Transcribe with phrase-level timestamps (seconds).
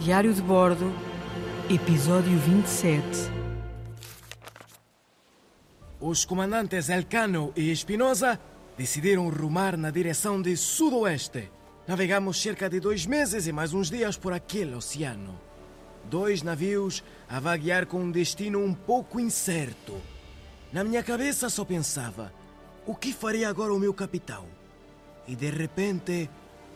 [0.00, 0.90] Diário de Bordo,
[1.68, 3.02] episódio 27.
[6.00, 8.40] Os comandantes Elcano e Espinosa
[8.78, 11.50] decidiram rumar na direção de sudoeste.
[11.86, 15.38] Navegamos cerca de dois meses e mais uns dias por aquele oceano.
[16.06, 20.00] Dois navios a vaguear com um destino um pouco incerto.
[20.72, 22.32] Na minha cabeça só pensava:
[22.86, 24.46] o que faria agora o meu capitão?
[25.28, 26.30] E de repente,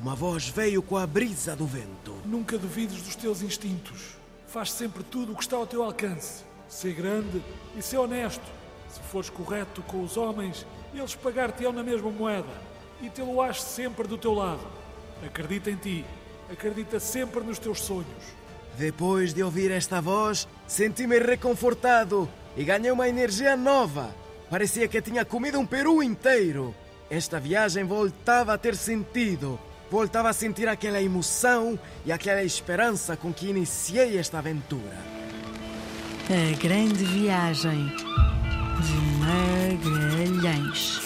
[0.00, 2.14] uma voz veio com a brisa do vento.
[2.24, 4.16] Nunca duvides dos teus instintos.
[4.46, 6.44] Faz sempre tudo o que está ao teu alcance.
[6.68, 7.42] Ser grande
[7.76, 8.44] e ser honesto.
[8.90, 12.52] Se fores correto com os homens, eles pagar-te-ão na mesma moeda.
[13.00, 14.66] E tê-lo-ás sempre do teu lado.
[15.24, 16.04] Acredita em ti.
[16.50, 18.06] Acredita sempre nos teus sonhos.
[18.76, 24.14] Depois de ouvir esta voz, senti-me reconfortado e ganhei uma energia nova.
[24.50, 26.74] Parecia que tinha comido um peru inteiro.
[27.08, 29.58] Esta viagem voltava a ter sentido.
[29.90, 34.98] Voltava a sentir aquela emoção e aquela esperança com que iniciei esta aventura.
[36.28, 37.86] A Grande Viagem
[38.82, 38.96] de
[40.42, 41.00] Magalhães.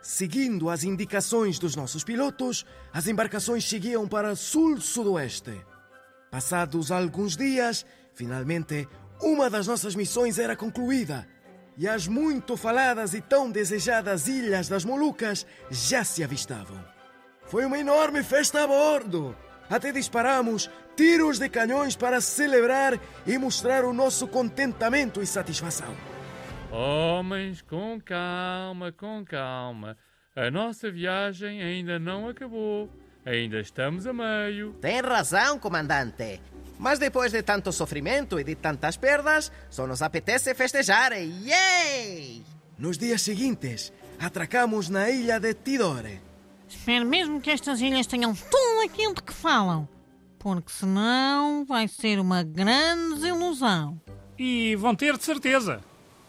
[0.00, 5.60] Seguindo as indicações dos nossos pilotos, as embarcações seguiam para sul-sudoeste.
[6.30, 8.88] Passados alguns dias, finalmente,
[9.20, 11.28] uma das nossas missões era concluída
[11.82, 16.78] e as muito faladas e tão desejadas Ilhas das Molucas já se avistavam.
[17.46, 19.36] Foi uma enorme festa a bordo.
[19.68, 25.92] Até disparamos tiros de canhões para celebrar e mostrar o nosso contentamento e satisfação.
[26.70, 29.96] Homens, com calma, com calma.
[30.36, 32.88] A nossa viagem ainda não acabou.
[33.26, 34.72] Ainda estamos a meio.
[34.74, 36.40] Tem razão, comandante.
[36.82, 41.12] Mas depois de tanto sofrimento e de tantas perdas, só nos apetece festejar.
[41.12, 42.42] Yay!
[42.76, 46.20] Nos dias seguintes, atracamos na ilha de Tidore.
[46.68, 49.88] Espero mesmo que estas ilhas tenham tudo aquilo de que falam.
[50.40, 54.00] Porque senão vai ser uma grande desilusão.
[54.36, 55.80] E vão ter de certeza.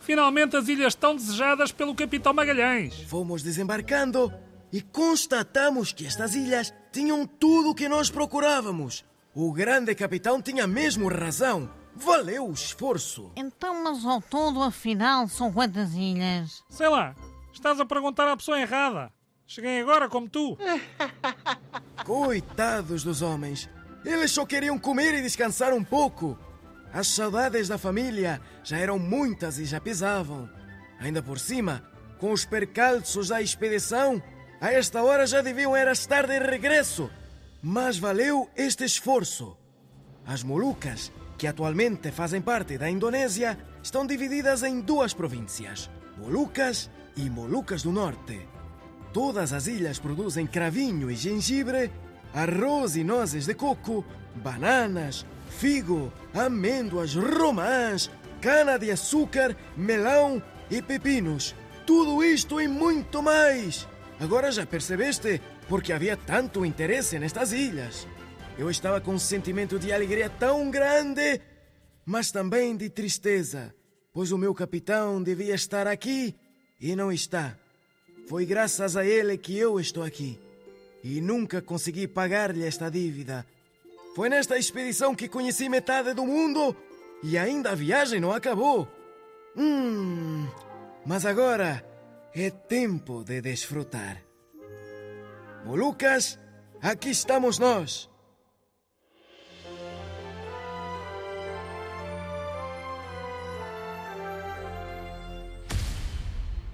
[0.02, 3.02] Finalmente as ilhas estão desejadas pelo Capitão Magalhães.
[3.08, 4.32] Fomos desembarcando
[4.72, 9.04] e constatamos que estas ilhas tinham tudo o que nós procurávamos.
[9.36, 11.68] O grande capitão tinha mesmo razão.
[11.96, 13.32] Valeu o esforço.
[13.36, 16.64] Então, mas ao todo, afinal, são quantas ilhas?
[16.70, 17.16] Sei lá,
[17.52, 19.12] estás a perguntar à pessoa errada.
[19.48, 20.56] Cheguei agora como tu.
[22.06, 23.68] Coitados dos homens.
[24.06, 26.38] Eles só queriam comer e descansar um pouco.
[26.94, 30.48] As saudades da família já eram muitas e já pesavam.
[31.00, 31.84] Ainda por cima,
[32.20, 34.22] com os percalços da expedição,
[34.62, 37.10] a esta hora já deviam era estar de regresso.
[37.66, 39.56] Mas valeu este esforço.
[40.28, 47.30] As Molucas, que atualmente fazem parte da Indonésia, estão divididas em duas províncias: Molucas e
[47.30, 48.38] Molucas do Norte.
[49.14, 51.90] Todas as ilhas produzem cravinho e gengibre,
[52.34, 54.04] arroz e nozes de coco,
[54.36, 55.26] bananas,
[55.58, 61.56] figo, amêndoas, romãs, cana-de-açúcar, melão e pepinos.
[61.86, 63.88] Tudo isto e muito mais.
[64.20, 68.08] Agora já percebeste porque havia tanto interesse nestas ilhas.
[68.58, 71.42] Eu estava com um sentimento de alegria tão grande,
[72.06, 73.74] mas também de tristeza,
[74.14, 76.36] pois o meu capitão devia estar aqui
[76.80, 77.58] e não está.
[78.28, 80.40] Foi graças a ele que eu estou aqui
[81.04, 83.46] e nunca consegui pagar-lhe esta dívida.
[84.16, 86.76] Foi nesta expedição que conheci metade do mundo
[87.24, 88.88] e ainda a viagem não acabou.
[89.58, 90.48] Hum,
[91.06, 91.84] mas agora
[92.34, 94.22] é tempo de desfrutar.
[95.66, 96.38] Molucas,
[96.82, 98.10] aqui estamos nós.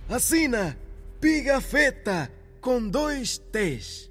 [0.10, 0.76] Assina
[1.22, 4.09] Pigafetta com dois T's.